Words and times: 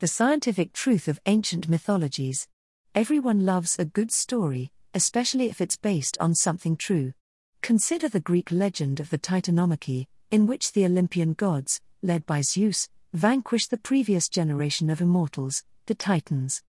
The 0.00 0.06
scientific 0.06 0.72
truth 0.72 1.08
of 1.08 1.18
ancient 1.26 1.68
mythologies. 1.68 2.46
Everyone 2.94 3.44
loves 3.44 3.80
a 3.80 3.84
good 3.84 4.12
story, 4.12 4.70
especially 4.94 5.46
if 5.46 5.60
it's 5.60 5.76
based 5.76 6.16
on 6.20 6.36
something 6.36 6.76
true. 6.76 7.14
Consider 7.62 8.08
the 8.08 8.20
Greek 8.20 8.52
legend 8.52 9.00
of 9.00 9.10
the 9.10 9.18
Titanomachy, 9.18 10.06
in 10.30 10.46
which 10.46 10.70
the 10.70 10.84
Olympian 10.84 11.32
gods, 11.32 11.80
led 12.00 12.24
by 12.26 12.42
Zeus, 12.42 12.88
vanquished 13.12 13.72
the 13.72 13.76
previous 13.76 14.28
generation 14.28 14.88
of 14.88 15.00
immortals, 15.00 15.64
the 15.86 15.96
Titans. 15.96 16.62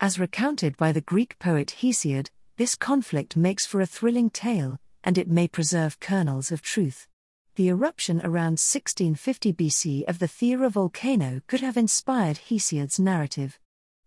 As 0.00 0.18
recounted 0.18 0.76
by 0.76 0.90
the 0.90 1.00
Greek 1.00 1.38
poet 1.38 1.76
Hesiod, 1.82 2.30
this 2.56 2.74
conflict 2.74 3.36
makes 3.36 3.64
for 3.64 3.80
a 3.80 3.86
thrilling 3.86 4.28
tale, 4.28 4.80
and 5.04 5.16
it 5.16 5.28
may 5.28 5.46
preserve 5.46 6.00
kernels 6.00 6.50
of 6.50 6.62
truth. 6.62 7.06
The 7.56 7.68
eruption 7.68 8.20
around 8.20 8.58
1650 8.58 9.52
BC 9.52 10.04
of 10.08 10.18
the 10.18 10.26
Thera 10.26 10.70
volcano 10.70 11.42
could 11.46 11.60
have 11.60 11.76
inspired 11.76 12.38
Hesiod's 12.48 12.98
narrative. 12.98 13.60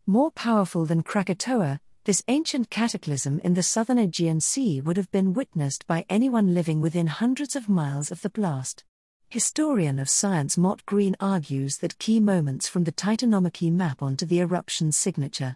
More 0.08 0.32
powerful 0.32 0.88
than 0.88 1.04
Krakatoa, 1.04 1.80
this 2.06 2.24
ancient 2.28 2.72
cataclysm 2.72 3.40
in 3.44 3.54
the 3.54 3.62
southern 3.62 4.00
Aegean 4.00 4.42
Sea 4.42 4.82
would 4.82 4.98
have 4.98 5.12
been 5.12 5.34
witnessed 5.34 5.86
by 5.86 6.08
anyone 6.10 6.56
living 6.56 6.82
within 6.82 7.06
hundreds 7.06 7.56
of 7.56 7.70
miles 7.70 8.10
of 8.10 8.24
the 8.24 8.32
blast. 8.32 8.84
Historian 9.30 10.00
of 10.00 10.10
science 10.10 10.58
Mott 10.58 10.84
Greene 10.88 11.16
argues 11.20 11.78
that 11.78 12.00
key 12.00 12.20
moments 12.20 12.68
from 12.68 12.84
the 12.84 12.92
Titanomachy 12.92 13.72
map 13.72 14.02
onto 14.02 14.26
the 14.26 14.40
eruption's 14.40 14.98
signature. 14.98 15.56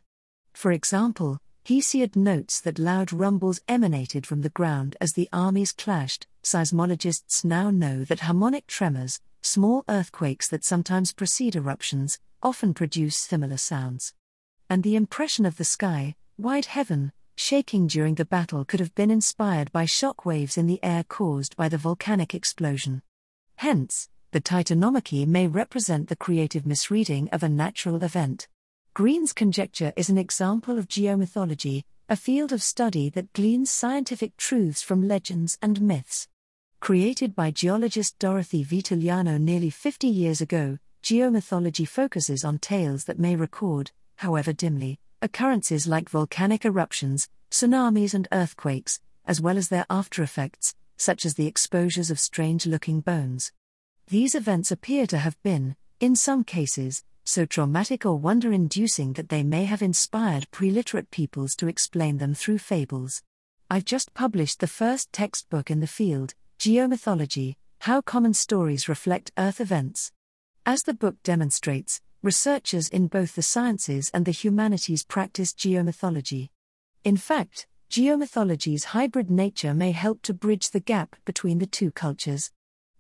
For 0.54 0.72
example, 0.72 1.40
Hesiod 1.66 2.16
notes 2.16 2.62
that 2.62 2.78
loud 2.78 3.12
rumbles 3.12 3.62
emanated 3.68 4.28
from 4.28 4.42
the 4.42 4.50
ground 4.50 4.96
as 5.02 5.14
the 5.14 5.30
armies 5.34 5.72
clashed. 5.72 6.28
Seismologists 6.44 7.44
now 7.44 7.70
know 7.70 8.04
that 8.06 8.22
harmonic 8.22 8.66
tremors, 8.68 9.20
small 9.42 9.84
earthquakes 9.90 10.48
that 10.48 10.64
sometimes 10.64 11.14
precede 11.14 11.56
eruptions, 11.56 12.20
often 12.42 12.74
produce 12.74 13.18
similar 13.18 13.58
sounds. 13.58 14.14
And 14.70 14.84
the 14.84 14.96
impression 14.96 15.46
of 15.46 15.58
the 15.58 15.64
sky, 15.66 16.16
wide 16.38 16.66
heaven, 16.66 17.12
shaking 17.36 17.88
during 17.88 18.16
the 18.16 18.26
battle 18.26 18.66
could 18.66 18.80
have 18.80 18.96
been 18.96 19.12
inspired 19.12 19.72
by 19.72 19.86
shock 19.86 20.26
waves 20.26 20.58
in 20.58 20.68
the 20.68 20.84
air 20.84 21.04
caused 21.04 21.56
by 21.56 21.70
the 21.70 21.78
volcanic 21.78 22.34
explosion. 22.34 23.02
Hence, 23.56 24.10
the 24.32 24.42
Titanomachy 24.42 25.26
may 25.26 25.48
represent 25.48 26.08
the 26.08 26.16
creative 26.16 26.66
misreading 26.66 27.30
of 27.30 27.44
a 27.44 27.50
natural 27.50 28.04
event. 28.04 28.48
Greene's 28.94 29.34
conjecture 29.34 29.94
is 29.96 30.10
an 30.10 30.18
example 30.18 30.78
of 30.78 30.88
geomythology, 30.88 31.84
a 32.12 32.16
field 32.16 32.52
of 32.52 32.64
study 32.64 33.08
that 33.08 33.32
gleans 33.34 33.70
scientific 33.70 34.36
truths 34.36 34.82
from 34.82 35.08
legends 35.08 35.60
and 35.62 35.80
myths. 35.80 36.28
Created 36.80 37.36
by 37.36 37.52
geologist 37.52 38.18
Dorothy 38.18 38.66
Vitaliano 38.66 39.40
nearly 39.40 39.70
50 39.70 40.08
years 40.08 40.42
ago, 40.42 40.80
geomythology 41.04 41.88
focuses 41.88 42.44
on 42.44 42.58
tales 42.58 43.04
that 43.04 43.20
may 43.20 43.36
record, 43.36 43.92
however 44.16 44.52
dimly, 44.52 44.98
occurrences 45.22 45.86
like 45.86 46.10
volcanic 46.10 46.66
eruptions, 46.66 47.30
tsunamis, 47.52 48.16
and 48.16 48.28
earthquakes, 48.32 49.00
as 49.28 49.40
well 49.40 49.56
as 49.56 49.70
their 49.70 49.86
aftereffects, 49.88 50.74
such 50.98 51.28
as 51.28 51.36
the 51.36 51.46
exposures 51.46 52.10
of 52.10 52.20
strange 52.20 52.66
looking 52.66 53.02
bones. 53.02 53.52
These 54.08 54.34
events 54.34 54.72
appear 54.72 55.06
to 55.06 55.20
have 55.20 55.40
been, 55.44 55.76
in 56.00 56.16
some 56.16 56.44
cases, 56.44 57.04
so 57.30 57.46
traumatic 57.46 58.06
or 58.06 58.18
wonder 58.18 58.52
inducing 58.52 59.14
that 59.14 59.30
they 59.30 59.44
may 59.44 59.66
have 59.66 59.84
inspired 59.84 60.50
preliterate 60.50 61.12
peoples 61.12 61.56
to 61.56 61.68
explain 61.68 62.18
them 62.18 62.34
through 62.34 62.58
fables. 62.58 63.22
I've 63.70 63.86
just 63.86 64.16
published 64.16 64.60
the 64.60 64.68
first 64.68 65.14
textbook 65.14 65.70
in 65.70 65.80
the 65.80 65.86
field, 65.86 66.34
Geomythology 66.60 67.56
How 67.82 68.02
Common 68.02 68.34
Stories 68.34 68.90
Reflect 68.90 69.32
Earth 69.38 69.62
Events. 69.62 70.12
As 70.66 70.82
the 70.82 70.94
book 70.96 71.22
demonstrates, 71.24 72.02
researchers 72.24 72.90
in 72.90 73.08
both 73.08 73.36
the 73.36 73.44
sciences 73.44 74.10
and 74.12 74.26
the 74.26 74.32
humanities 74.32 75.06
practice 75.06 75.54
geomythology. 75.54 76.50
In 77.04 77.16
fact, 77.16 77.68
geomythology's 77.92 78.86
hybrid 78.86 79.30
nature 79.30 79.76
may 79.76 79.92
help 79.92 80.24
to 80.24 80.34
bridge 80.34 80.72
the 80.72 80.80
gap 80.80 81.16
between 81.26 81.60
the 81.60 81.68
two 81.68 81.92
cultures. 81.92 82.52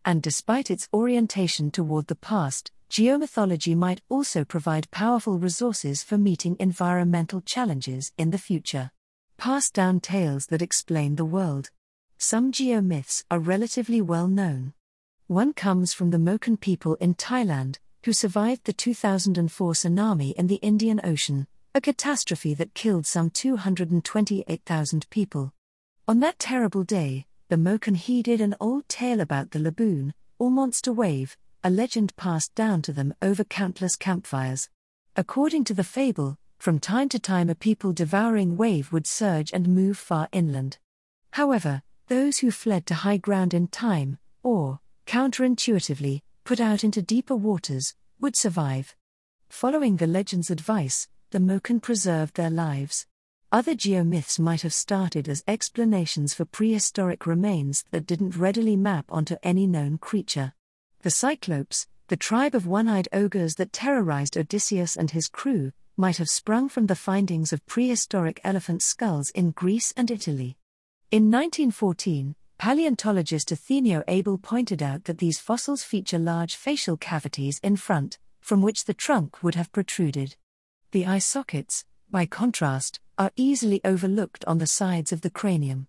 And 0.06 0.22
despite 0.22 0.70
its 0.70 0.88
orientation 0.94 1.72
toward 1.72 2.08
the 2.08 2.16
past, 2.16 2.72
geomythology 2.90 3.76
might 3.76 4.02
also 4.10 4.44
provide 4.44 4.90
powerful 4.90 5.38
resources 5.38 6.04
for 6.04 6.18
meeting 6.18 6.56
environmental 6.60 7.40
challenges 7.42 8.12
in 8.18 8.32
the 8.32 8.38
future. 8.38 8.92
Pass 9.38 9.70
down 9.70 10.00
tales 10.00 10.48
that 10.48 10.62
explain 10.62 11.16
the 11.16 11.26
world. 11.26 11.70
Some 12.18 12.52
geomyths 12.52 13.24
are 13.30 13.40
relatively 13.40 14.02
well 14.02 14.28
known. 14.28 14.74
One 15.28 15.54
comes 15.54 15.94
from 15.94 16.10
the 16.10 16.18
Moken 16.18 16.60
people 16.60 16.96
in 16.96 17.14
Thailand, 17.14 17.78
who 18.04 18.12
survived 18.12 18.66
the 18.66 18.74
2004 18.74 19.74
tsunami 19.74 20.34
in 20.34 20.48
the 20.48 20.56
Indian 20.56 21.00
Ocean, 21.04 21.46
a 21.76 21.82
catastrophe 21.82 22.56
that 22.56 22.74
killed 22.74 23.06
some 23.06 23.30
228,000 23.30 25.10
people. 25.12 25.54
On 26.08 26.20
that 26.22 26.40
terrible 26.40 26.84
day, 26.84 27.28
the 27.50 27.56
Moken 27.56 27.96
heeded 27.96 28.42
an 28.42 28.56
old 28.60 28.90
tale 28.90 29.20
about 29.20 29.52
the 29.52 29.60
laboon, 29.60 30.14
or 30.40 30.50
monster 30.50 30.92
wave, 30.92 31.38
a 31.64 31.70
legend 31.70 32.16
passed 32.16 32.56
down 32.56 32.81
to 32.84 32.94
them 32.94 33.14
over 33.22 33.44
countless 33.44 33.96
campfires. 33.96 34.70
According 35.16 35.66
to 35.66 35.74
the 35.74 35.84
fable, 35.84 36.38
from 36.58 36.80
time 36.80 37.09
to 37.09 37.20
time 37.20 37.50
a 37.50 37.56
people 37.56 37.94
devouring 37.94 38.58
wave 38.58 38.92
would 38.92 39.08
surge 39.08 39.52
and 39.52 39.68
move 39.68 39.97
far 39.97 40.30
inland. 40.31 40.78
However, 41.31 41.84
those 42.08 42.40
who 42.40 42.52
fled 42.52 42.86
to 42.88 42.96
high 42.96 43.18
ground 43.18 43.53
in 43.53 43.68
time, 43.68 44.18
or, 44.44 44.80
counterintuitively, 45.06 46.22
put 46.44 46.59
out 46.59 46.84
into 46.84 47.02
deeper 47.02 47.36
waters, 47.36 47.96
would 48.20 48.36
survive. 48.36 48.96
Following 49.50 49.97
the 49.97 50.08
legend's 50.08 50.50
advice, 50.50 51.08
the 51.31 51.40
Moken 51.40 51.81
preserved 51.81 52.36
their 52.36 52.50
lives. 52.50 53.06
Other 53.52 53.74
geomyths 53.74 54.40
might 54.40 54.62
have 54.62 54.74
started 54.74 55.28
as 55.28 55.44
explanations 55.47 56.34
for 56.34 56.46
prehistoric 56.46 57.26
remains 57.26 57.84
that 57.91 58.06
didn't 58.06 58.38
readily 58.38 58.76
map 58.76 59.06
onto 59.09 59.38
any 59.44 59.68
known 59.68 59.97
creature. 59.97 60.53
The 61.02 61.12
Cyclopes, 61.12 61.88
the 62.10 62.18
tribe 62.18 62.54
of 62.54 62.68
one 62.68 62.90
eyed 62.90 63.08
ogres 63.14 63.56
that 63.56 63.72
terrorized 63.72 64.38
Odysseus 64.38 64.98
and 64.98 65.12
his 65.12 65.30
crew, 65.30 65.72
might 65.96 66.18
have 66.18 66.30
sprung 66.30 66.68
from 66.68 66.88
the 66.88 66.96
findings 66.96 67.54
of 67.54 67.66
prehistoric 67.66 68.42
elephant 68.44 68.82
skulls 68.82 69.30
in 69.30 69.52
Greece 69.52 69.94
and 69.96 70.12
Italy. 70.12 70.58
In 71.09 71.32
1914, 71.32 72.36
paleontologist 72.58 73.50
Othenio 73.50 74.04
Abel 74.09 74.38
pointed 74.38 74.84
out 74.84 75.06
that 75.06 75.20
these 75.20 75.40
fossils 75.40 75.84
feature 75.84 76.20
large 76.20 76.56
facial 76.56 76.98
cavities 76.98 77.62
in 77.64 77.78
front, 77.78 78.20
from 78.42 78.62
which 78.62 78.84
the 78.84 78.94
trunk 78.94 79.42
would 79.42 79.56
have 79.56 79.72
protruded. 79.72 80.36
The 80.92 81.06
eye 81.06 81.20
sockets, 81.20 81.86
by 82.12 82.26
contrast, 82.26 83.00
are 83.18 83.32
easily 83.38 83.80
overlooked 83.86 84.44
on 84.46 84.58
the 84.58 84.68
sides 84.68 85.14
of 85.14 85.22
the 85.22 85.30
cranium. 85.30 85.88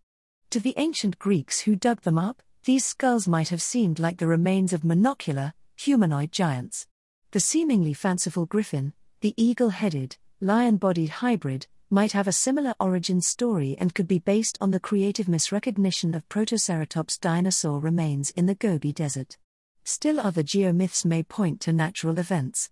To 0.50 0.60
the 0.60 0.75
ancient 0.76 1.19
Greeks 1.19 1.60
who 1.60 1.75
dug 1.75 2.03
them 2.03 2.19
up, 2.19 2.43
these 2.65 2.84
skulls 2.84 3.26
might 3.26 3.48
have 3.48 3.62
seemed 3.62 3.98
like 3.98 4.19
the 4.19 4.26
remains 4.26 4.72
of 4.72 4.82
monocular, 4.82 5.54
humanoid 5.76 6.31
giants. 6.31 6.87
The 7.31 7.41
seemingly 7.41 7.94
fanciful 7.94 8.44
griffin, 8.44 8.93
the 9.21 9.34
eagle 9.37 9.71
headed, 9.71 10.16
lion 10.41 10.76
bodied 10.76 11.10
hybrid, 11.10 11.66
might 11.88 12.12
have 12.12 12.28
a 12.28 12.32
similar 12.32 12.75
origin 12.78 13.20
story 13.20 13.76
and 13.78 13.94
could 13.94 14.06
be 14.06 14.19
based 14.19 14.59
on 14.60 14.70
the 14.70 14.78
creative 14.78 15.26
misrecognition 15.26 16.15
of 16.15 16.28
Protoceratops 16.28 17.19
dinosaur 17.19 17.81
remains 17.81 18.31
in 18.31 18.47
the 18.47 18.54
Gobi 18.54 18.93
Desert. 18.93 19.38
Still, 19.84 20.20
other 20.20 20.43
geomyths 20.43 21.04
may 21.04 21.22
point 21.22 21.60
to 21.62 21.72
natural 21.72 22.19
events. 22.19 22.70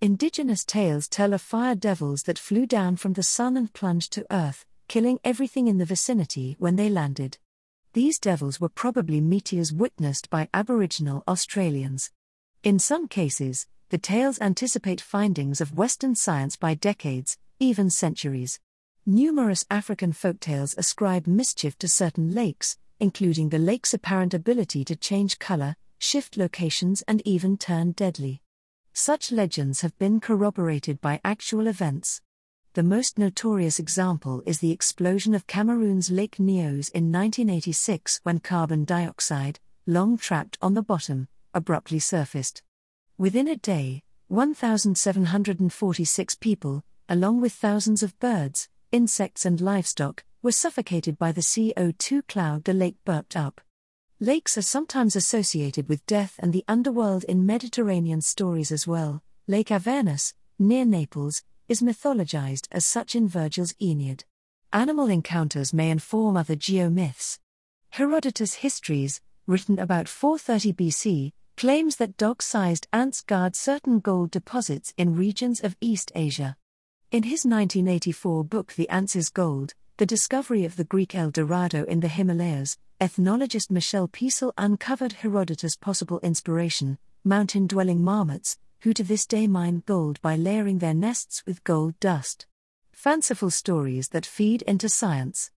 Indigenous 0.00 0.64
tales 0.64 1.08
tell 1.08 1.32
of 1.32 1.40
fire 1.40 1.74
devils 1.74 2.24
that 2.24 2.38
flew 2.38 2.66
down 2.66 2.96
from 2.96 3.12
the 3.12 3.22
sun 3.22 3.56
and 3.56 3.72
plunged 3.72 4.12
to 4.14 4.26
earth, 4.30 4.64
killing 4.88 5.20
everything 5.22 5.68
in 5.68 5.78
the 5.78 5.84
vicinity 5.84 6.56
when 6.58 6.76
they 6.76 6.88
landed. 6.88 7.38
These 7.96 8.18
devils 8.18 8.60
were 8.60 8.68
probably 8.68 9.22
meteors 9.22 9.72
witnessed 9.72 10.28
by 10.28 10.50
Aboriginal 10.52 11.24
Australians. 11.26 12.10
In 12.62 12.78
some 12.78 13.08
cases, 13.08 13.66
the 13.88 13.96
tales 13.96 14.38
anticipate 14.38 15.00
findings 15.00 15.62
of 15.62 15.78
Western 15.78 16.14
science 16.14 16.56
by 16.56 16.74
decades, 16.74 17.38
even 17.58 17.88
centuries. 17.88 18.60
Numerous 19.06 19.64
African 19.70 20.12
folktales 20.12 20.76
ascribe 20.76 21.26
mischief 21.26 21.78
to 21.78 21.88
certain 21.88 22.34
lakes, 22.34 22.76
including 23.00 23.48
the 23.48 23.58
lake's 23.58 23.94
apparent 23.94 24.34
ability 24.34 24.84
to 24.84 24.94
change 24.94 25.38
color, 25.38 25.74
shift 25.98 26.36
locations, 26.36 27.00
and 27.08 27.22
even 27.24 27.56
turn 27.56 27.92
deadly. 27.92 28.42
Such 28.92 29.32
legends 29.32 29.80
have 29.80 29.96
been 29.96 30.20
corroborated 30.20 31.00
by 31.00 31.18
actual 31.24 31.66
events. 31.66 32.20
The 32.76 32.82
most 32.82 33.16
notorious 33.16 33.78
example 33.78 34.42
is 34.44 34.58
the 34.58 34.70
explosion 34.70 35.34
of 35.34 35.46
Cameroon's 35.46 36.10
Lake 36.10 36.36
Nyos 36.36 36.90
in 36.90 37.10
1986 37.10 38.20
when 38.22 38.38
carbon 38.38 38.84
dioxide, 38.84 39.60
long 39.86 40.18
trapped 40.18 40.58
on 40.60 40.74
the 40.74 40.82
bottom, 40.82 41.28
abruptly 41.54 41.98
surfaced. 41.98 42.62
Within 43.16 43.48
a 43.48 43.56
day, 43.56 44.02
1,746 44.28 46.34
people, 46.34 46.84
along 47.08 47.40
with 47.40 47.54
thousands 47.54 48.02
of 48.02 48.18
birds, 48.18 48.68
insects, 48.92 49.46
and 49.46 49.62
livestock, 49.62 50.22
were 50.42 50.52
suffocated 50.52 51.16
by 51.16 51.32
the 51.32 51.40
CO2 51.40 52.28
cloud 52.28 52.64
the 52.64 52.74
lake 52.74 52.96
burped 53.06 53.38
up. 53.38 53.62
Lakes 54.20 54.58
are 54.58 54.60
sometimes 54.60 55.16
associated 55.16 55.88
with 55.88 56.04
death 56.04 56.34
and 56.40 56.52
the 56.52 56.64
underworld 56.68 57.24
in 57.24 57.46
Mediterranean 57.46 58.20
stories 58.20 58.70
as 58.70 58.86
well. 58.86 59.22
Lake 59.46 59.70
Avernus, 59.70 60.34
near 60.58 60.84
Naples, 60.84 61.42
is 61.68 61.82
mythologized 61.82 62.68
as 62.70 62.86
such 62.86 63.14
in 63.14 63.28
Virgil's 63.28 63.74
Aeneid. 63.80 64.24
Animal 64.72 65.08
encounters 65.08 65.72
may 65.72 65.90
inform 65.90 66.36
other 66.36 66.56
geomyths. 66.56 67.38
Herodotus' 67.90 68.54
Histories, 68.54 69.20
written 69.46 69.78
about 69.78 70.08
430 70.08 70.72
BC, 70.72 71.32
claims 71.56 71.96
that 71.96 72.16
dog 72.16 72.42
sized 72.42 72.86
ants 72.92 73.22
guard 73.22 73.56
certain 73.56 74.00
gold 74.00 74.30
deposits 74.30 74.92
in 74.96 75.16
regions 75.16 75.60
of 75.60 75.76
East 75.80 76.12
Asia. 76.14 76.56
In 77.10 77.22
his 77.22 77.44
1984 77.44 78.44
book 78.44 78.74
The 78.74 78.88
Ants' 78.88 79.30
Gold, 79.30 79.74
The 79.96 80.06
Discovery 80.06 80.64
of 80.64 80.76
the 80.76 80.84
Greek 80.84 81.14
El 81.14 81.30
Dorado 81.30 81.84
in 81.84 82.00
the 82.00 82.08
Himalayas, 82.08 82.76
ethnologist 83.00 83.70
Michel 83.70 84.08
Peissel 84.08 84.52
uncovered 84.58 85.12
Herodotus' 85.12 85.76
possible 85.76 86.20
inspiration 86.20 86.98
mountain 87.24 87.66
dwelling 87.66 88.04
marmots, 88.04 88.56
who 88.80 88.92
to 88.92 89.02
this 89.02 89.26
day 89.26 89.46
mine 89.46 89.82
gold 89.86 90.20
by 90.22 90.36
layering 90.36 90.78
their 90.78 90.94
nests 90.94 91.44
with 91.46 91.64
gold 91.64 91.98
dust. 92.00 92.46
Fanciful 92.92 93.50
stories 93.50 94.08
that 94.08 94.26
feed 94.26 94.62
into 94.62 94.88
science. 94.88 95.50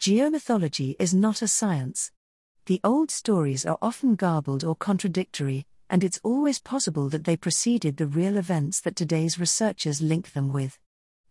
Geomythology 0.00 0.94
is 0.98 1.14
not 1.14 1.42
a 1.42 1.48
science. 1.48 2.10
The 2.66 2.80
old 2.82 3.10
stories 3.10 3.64
are 3.64 3.78
often 3.80 4.14
garbled 4.14 4.64
or 4.64 4.74
contradictory, 4.74 5.66
and 5.88 6.02
it's 6.02 6.20
always 6.22 6.58
possible 6.58 7.08
that 7.08 7.24
they 7.24 7.36
preceded 7.36 7.96
the 7.96 8.06
real 8.06 8.36
events 8.36 8.80
that 8.80 8.96
today's 8.96 9.38
researchers 9.38 10.00
link 10.00 10.32
them 10.32 10.52
with. 10.52 10.78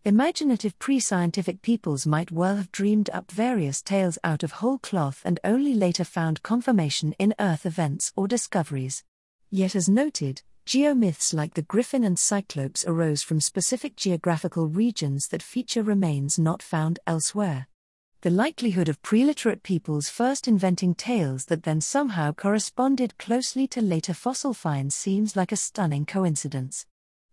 Imaginative 0.06 0.78
pre 0.78 1.00
scientific 1.00 1.62
peoples 1.62 2.06
might 2.06 2.32
well 2.32 2.58
have 2.58 2.72
dreamed 2.72 3.10
up 3.12 3.32
various 3.32 3.82
tales 3.82 4.20
out 4.24 4.44
of 4.44 4.52
whole 4.54 4.78
cloth 4.78 5.22
and 5.26 5.40
only 5.44 5.74
later 5.74 6.04
found 6.04 6.44
confirmation 6.44 7.16
in 7.18 7.34
Earth 7.40 7.66
events 7.66 8.14
or 8.16 8.28
discoveries. 8.28 9.04
Yet, 9.50 9.76
as 9.76 9.90
noted, 9.90 10.44
geomyths 10.66 11.34
like 11.34 11.54
the 11.54 11.62
griffin 11.62 12.04
and 12.04 12.18
cyclopes 12.18 12.84
arose 12.88 13.22
from 13.22 13.40
specific 13.40 13.96
geographical 13.96 14.68
regions 14.68 15.28
that 15.28 15.44
feature 15.44 15.84
remains 15.84 16.40
not 16.40 16.64
found 16.64 17.00
elsewhere 17.06 17.68
the 18.26 18.32
likelihood 18.32 18.90
of 18.90 19.00
preliterate 19.04 19.62
peoples 19.62 20.10
first 20.10 20.48
inventing 20.48 20.96
tales 20.96 21.46
that 21.46 21.62
then 21.62 21.80
somehow 21.80 22.32
corresponded 22.32 23.16
closely 23.20 23.68
to 23.68 23.80
later 23.80 24.16
fossil 24.16 24.52
finds 24.52 24.96
seems 24.96 25.36
like 25.36 25.52
a 25.52 25.56
stunning 25.56 26.08
coincidence. 26.08 26.88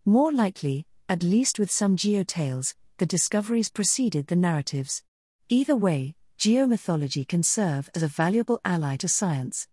More 0.04 0.30
likely, 0.30 0.84
at 1.08 1.22
least 1.22 1.58
with 1.58 1.70
some 1.70 1.96
geotales, 1.96 2.74
the 2.98 3.06
discoveries 3.06 3.70
preceded 3.70 4.26
the 4.26 4.36
narratives. 4.36 5.02
Either 5.48 5.74
way, 5.74 6.14
geomythology 6.38 7.26
can 7.26 7.42
serve 7.42 7.88
as 7.94 8.02
a 8.02 8.06
valuable 8.06 8.60
ally 8.62 8.96
to 8.96 9.08
science. 9.08 9.68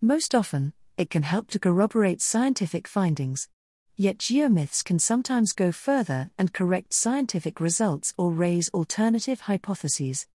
Most 0.00 0.36
often, 0.36 0.72
it 1.00 1.08
can 1.08 1.22
help 1.22 1.48
to 1.48 1.58
corroborate 1.58 2.20
scientific 2.20 2.86
findings. 2.86 3.48
Yet 3.96 4.18
geomyths 4.18 4.84
can 4.84 4.98
sometimes 4.98 5.54
go 5.54 5.72
further 5.72 6.30
and 6.36 6.52
correct 6.52 6.92
scientific 6.92 7.58
results 7.58 8.12
or 8.18 8.30
raise 8.30 8.68
alternative 8.74 9.40
hypotheses. 9.40 10.26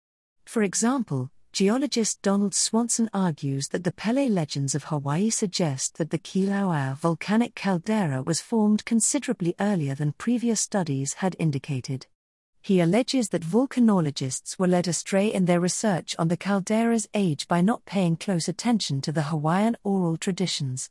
For 0.44 0.64
example, 0.64 1.30
geologist 1.54 2.24
Donald 2.24 2.56
Swanson 2.56 3.12
argues 3.14 3.68
that 3.68 3.84
the 3.84 3.92
Pele 3.92 4.28
legends 4.28 4.74
of 4.74 4.86
Hawaii 4.86 5.30
suggest 5.30 6.00
that 6.00 6.10
the 6.10 6.18
Kilauea 6.18 6.98
volcanic 6.98 7.54
caldera 7.54 8.24
was 8.24 8.42
formed 8.42 8.86
considerably 8.86 9.54
earlier 9.60 9.94
than 9.94 10.14
previous 10.14 10.62
studies 10.62 11.14
had 11.14 11.36
indicated. 11.38 12.08
He 12.66 12.80
alleges 12.80 13.30
that 13.30 13.44
volcanologists 13.44 14.58
were 14.58 14.66
led 14.68 14.88
astray 14.88 15.32
in 15.32 15.46
their 15.46 15.60
research 15.60 16.16
on 16.18 16.30
the 16.30 16.36
caldera's 16.36 17.08
age 17.14 17.48
by 17.48 17.62
not 17.62 17.86
paying 17.86 18.16
close 18.16 18.48
attention 18.48 19.02
to 19.02 19.12
the 19.12 19.30
Hawaiian 19.30 19.78
oral 19.84 20.18
traditions. 20.18 20.90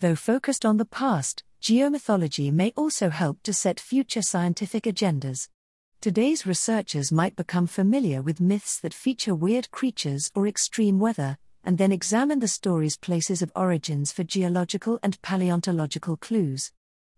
Though 0.00 0.16
focused 0.16 0.66
on 0.66 0.76
the 0.76 0.84
past, 0.84 1.42
geomythology 1.62 2.52
may 2.52 2.74
also 2.76 3.08
help 3.08 3.42
to 3.44 3.54
set 3.54 3.80
future 3.80 4.20
scientific 4.20 4.82
agendas. 4.82 5.48
Today's 6.02 6.44
researchers 6.44 7.10
might 7.10 7.36
become 7.36 7.66
familiar 7.66 8.20
with 8.20 8.38
myths 8.38 8.78
that 8.80 8.92
feature 8.92 9.34
weird 9.34 9.70
creatures 9.70 10.30
or 10.34 10.46
extreme 10.46 10.98
weather, 10.98 11.38
and 11.64 11.78
then 11.78 11.90
examine 11.90 12.40
the 12.40 12.48
story's 12.48 12.98
places 12.98 13.40
of 13.40 13.50
origins 13.56 14.12
for 14.12 14.24
geological 14.24 14.98
and 15.02 15.22
paleontological 15.22 16.18
clues. 16.18 16.70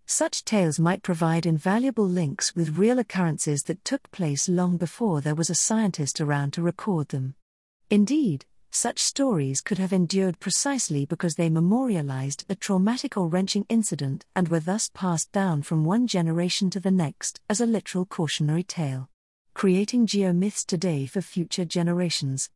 Such 0.08 0.44
tales 0.44 0.78
might 0.78 1.02
provide 1.02 1.46
invaluable 1.46 2.06
links 2.06 2.54
with 2.54 2.78
real 2.78 3.00
occurrences 3.00 3.64
that 3.64 3.84
took 3.84 4.08
place 4.12 4.48
long 4.48 4.76
before 4.76 5.20
there 5.20 5.34
was 5.34 5.50
a 5.50 5.54
scientist 5.54 6.20
around 6.20 6.52
to 6.52 6.62
record 6.62 7.08
them. 7.08 7.34
Indeed, 7.90 8.46
such 8.70 9.00
stories 9.00 9.60
could 9.60 9.78
have 9.78 9.92
endured 9.92 10.38
precisely 10.38 11.06
because 11.06 11.34
they 11.34 11.50
memorialized 11.50 12.44
a 12.48 12.54
traumatic 12.54 13.16
or 13.16 13.26
wrenching 13.26 13.66
incident 13.68 14.24
and 14.36 14.46
were 14.46 14.60
thus 14.60 14.90
passed 14.94 15.32
down 15.32 15.62
from 15.62 15.84
one 15.84 16.06
generation 16.06 16.70
to 16.70 16.78
the 16.78 16.92
next 16.92 17.40
as 17.50 17.60
a 17.60 17.66
literal 17.66 18.06
cautionary 18.06 18.62
tale. 18.62 19.08
Creating 19.54 20.06
geomyths 20.06 20.64
today 20.64 21.06
for 21.06 21.20
future 21.20 21.64
generations. 21.64 22.48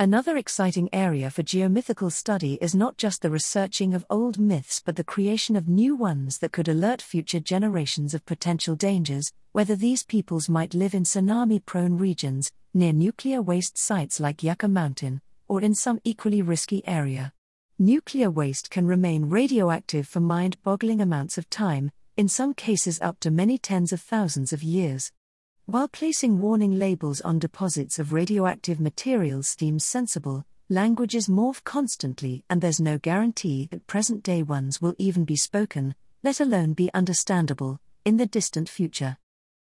Another 0.00 0.36
exciting 0.36 0.88
area 0.92 1.28
for 1.28 1.42
geomythical 1.42 2.12
study 2.12 2.56
is 2.60 2.72
not 2.72 2.96
just 2.96 3.20
the 3.20 3.30
researching 3.30 3.94
of 3.94 4.06
old 4.08 4.38
myths 4.38 4.80
but 4.84 4.94
the 4.94 5.02
creation 5.02 5.56
of 5.56 5.66
new 5.66 5.96
ones 5.96 6.38
that 6.38 6.52
could 6.52 6.68
alert 6.68 7.02
future 7.02 7.40
generations 7.40 8.14
of 8.14 8.24
potential 8.24 8.76
dangers, 8.76 9.32
whether 9.50 9.74
these 9.74 10.04
peoples 10.04 10.48
might 10.48 10.72
live 10.72 10.94
in 10.94 11.02
tsunami 11.02 11.64
prone 11.66 11.98
regions, 11.98 12.52
near 12.72 12.92
nuclear 12.92 13.42
waste 13.42 13.76
sites 13.76 14.20
like 14.20 14.44
Yucca 14.44 14.68
Mountain, 14.68 15.20
or 15.48 15.60
in 15.60 15.74
some 15.74 15.98
equally 16.04 16.42
risky 16.42 16.86
area. 16.86 17.32
Nuclear 17.76 18.30
waste 18.30 18.70
can 18.70 18.86
remain 18.86 19.28
radioactive 19.28 20.06
for 20.06 20.20
mind 20.20 20.62
boggling 20.62 21.00
amounts 21.00 21.38
of 21.38 21.50
time, 21.50 21.90
in 22.16 22.28
some 22.28 22.54
cases 22.54 23.00
up 23.00 23.18
to 23.18 23.32
many 23.32 23.58
tens 23.58 23.92
of 23.92 24.00
thousands 24.00 24.52
of 24.52 24.62
years. 24.62 25.10
While 25.70 25.88
placing 25.88 26.40
warning 26.40 26.78
labels 26.78 27.20
on 27.20 27.38
deposits 27.38 27.98
of 27.98 28.14
radioactive 28.14 28.80
materials 28.80 29.48
seems 29.48 29.84
sensible, 29.84 30.46
languages 30.70 31.28
morph 31.28 31.62
constantly 31.62 32.42
and 32.48 32.62
there's 32.62 32.80
no 32.80 32.96
guarantee 32.96 33.68
that 33.70 33.86
present 33.86 34.22
day 34.22 34.42
ones 34.42 34.80
will 34.80 34.94
even 34.96 35.26
be 35.26 35.36
spoken, 35.36 35.94
let 36.22 36.40
alone 36.40 36.72
be 36.72 36.90
understandable, 36.94 37.80
in 38.06 38.16
the 38.16 38.24
distant 38.24 38.66
future. 38.66 39.18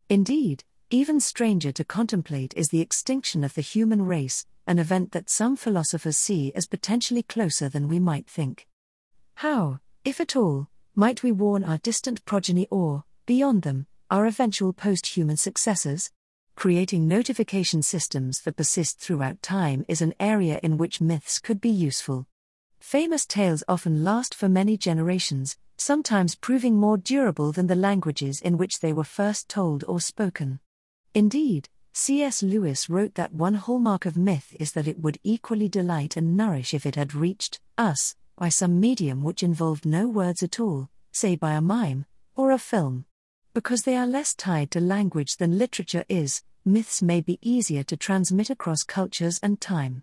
Indeed, 0.09 0.63
even 0.91 1.19
stranger 1.19 1.73
to 1.73 1.83
contemplate 1.83 2.55
is 2.55 2.69
the 2.69 2.81
extinction 2.81 3.43
of 3.43 3.55
the 3.55 3.61
human 3.61 4.03
race, 4.03 4.47
an 4.65 4.79
event 4.79 5.11
that 5.11 5.29
some 5.29 5.57
philosophers 5.57 6.17
see 6.17 6.53
as 6.55 6.69
potentially 6.69 7.25
closer 7.25 7.69
than 7.69 7.89
we 7.89 7.99
might 7.99 8.29
think. 8.29 8.69
How, 9.35 9.81
if 10.05 10.21
at 10.21 10.37
all, 10.37 10.69
might 10.95 11.25
we 11.25 11.33
warn 11.33 11.65
our 11.65 11.79
distant 11.79 12.25
progeny 12.25 12.69
or, 12.71 13.03
beyond 13.27 13.63
them, 13.63 13.89
our 14.11 14.27
eventual 14.27 14.73
post 14.73 15.09
human 15.09 15.37
successors? 15.37 16.11
Creating 16.55 17.09
notification 17.09 17.83
systems 17.83 18.41
that 18.43 18.57
persist 18.57 19.01
throughout 19.01 19.43
time 19.43 19.85
is 19.89 20.01
an 20.01 20.15
area 20.21 20.61
in 20.63 20.79
which 20.79 21.01
myths 21.01 21.41
could 21.41 21.61
be 21.61 21.71
useful. 21.71 22.27
Famous 22.79 23.27
tales 23.27 23.65
often 23.67 24.05
last 24.05 24.33
for 24.35 24.49
many 24.49 24.77
generations, 24.77 25.57
sometimes 25.77 26.37
proving 26.37 26.77
more 26.77 26.97
durable 26.97 27.51
than 27.51 27.67
the 27.67 27.75
languages 27.75 28.41
in 28.41 28.57
which 28.57 28.79
they 28.79 28.93
were 28.93 29.05
first 29.05 29.49
told 29.49 29.83
or 29.89 30.01
spoken. 30.01 30.61
Indeed, 31.13 31.69
C.S. 31.93 32.43
Lewis 32.43 32.89
wrote 32.89 33.15
that 33.17 33.35
one 33.35 33.55
hallmark 33.55 34.07
of 34.07 34.17
myth 34.17 34.55
is 34.61 34.73
that 34.73 34.87
it 34.87 35.01
would 35.01 35.19
equally 35.25 35.69
delight 35.69 36.17
and 36.17 36.37
nourish 36.37 36.75
if 36.75 36.87
it 36.87 36.95
had 36.95 37.15
reached 37.15 37.59
us 37.77 38.15
by 38.37 38.51
some 38.51 38.79
medium 38.79 39.25
which 39.25 39.43
involved 39.43 39.85
no 39.85 40.07
words 40.07 40.43
at 40.45 40.61
all, 40.61 40.91
say 41.11 41.35
by 41.35 41.55
a 41.55 41.61
mime 41.61 42.07
or 42.37 42.53
a 42.53 42.59
film. 42.59 43.05
Because 43.57 43.85
they 43.85 43.97
are 43.97 44.07
less 44.07 44.35
tied 44.35 44.71
to 44.73 44.81
language 44.81 45.39
than 45.39 45.57
literature 45.57 46.05
is, 46.11 46.43
myths 46.67 47.01
may 47.01 47.23
be 47.23 47.39
easier 47.41 47.83
to 47.85 47.97
transmit 47.97 48.51
across 48.51 48.83
cultures 48.83 49.41
and 49.43 49.59
time. 49.59 50.03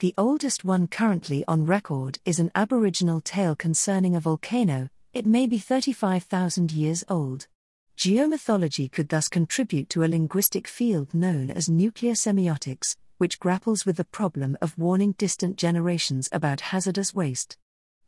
The 0.00 0.14
oldest 0.18 0.64
one 0.64 0.88
currently 0.88 1.44
on 1.46 1.64
record 1.64 2.18
is 2.24 2.40
an 2.40 2.50
Aboriginal 2.56 3.20
tale 3.20 3.54
concerning 3.54 4.16
a 4.16 4.20
volcano, 4.20 4.88
it 5.12 5.26
may 5.26 5.46
be 5.46 5.58
35,000 5.58 6.72
years 6.72 7.04
old. 7.08 7.46
Geomythology 7.96 8.90
could 8.90 9.10
thus 9.10 9.28
contribute 9.28 9.88
to 9.90 10.02
a 10.02 10.10
linguistic 10.10 10.66
field 10.66 11.14
known 11.14 11.52
as 11.52 11.68
nuclear 11.68 12.14
semiotics, 12.14 12.96
which 13.18 13.38
grapples 13.38 13.86
with 13.86 13.98
the 13.98 14.04
problem 14.06 14.58
of 14.60 14.76
warning 14.76 15.12
distant 15.12 15.56
generations 15.56 16.28
about 16.32 16.72
hazardous 16.72 17.14
waste. 17.14 17.56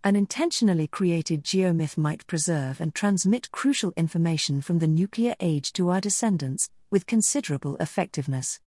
An 0.02 0.16
intentionally 0.16 0.86
created 0.86 1.44
geomyth 1.44 1.98
might 1.98 2.26
preserve 2.26 2.80
and 2.80 2.94
transmit 2.94 3.50
crucial 3.50 3.92
information 3.98 4.62
from 4.62 4.78
the 4.78 4.86
nuclear 4.86 5.34
age 5.40 5.74
to 5.74 5.90
our 5.90 6.00
descendants, 6.00 6.70
with 6.90 7.06
considerable 7.06 7.76
effectiveness. 7.80 8.60